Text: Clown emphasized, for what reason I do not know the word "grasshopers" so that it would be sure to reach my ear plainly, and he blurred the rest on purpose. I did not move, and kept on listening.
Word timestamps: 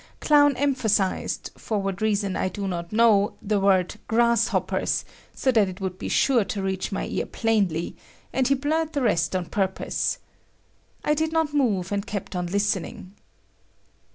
Clown 0.19 0.55
emphasized, 0.57 1.51
for 1.55 1.77
what 1.79 2.01
reason 2.01 2.35
I 2.35 2.49
do 2.49 2.67
not 2.67 2.91
know 2.91 3.35
the 3.39 3.59
word 3.59 3.97
"grasshopers" 4.07 5.05
so 5.35 5.51
that 5.51 5.69
it 5.69 5.79
would 5.79 5.99
be 5.99 6.09
sure 6.09 6.43
to 6.43 6.63
reach 6.63 6.91
my 6.91 7.05
ear 7.05 7.27
plainly, 7.27 7.95
and 8.33 8.47
he 8.47 8.55
blurred 8.55 8.93
the 8.93 9.03
rest 9.03 9.35
on 9.35 9.45
purpose. 9.45 10.17
I 11.05 11.13
did 11.13 11.31
not 11.31 11.53
move, 11.53 11.91
and 11.91 12.03
kept 12.03 12.35
on 12.35 12.47
listening. 12.47 13.13